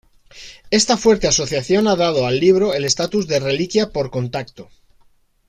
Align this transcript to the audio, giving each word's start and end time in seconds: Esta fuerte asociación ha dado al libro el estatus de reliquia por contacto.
Esta 0.71 0.97
fuerte 0.97 1.27
asociación 1.27 1.87
ha 1.87 1.95
dado 1.95 2.25
al 2.25 2.39
libro 2.39 2.73
el 2.73 2.85
estatus 2.85 3.27
de 3.27 3.39
reliquia 3.39 3.91
por 3.91 4.09
contacto. 4.09 4.67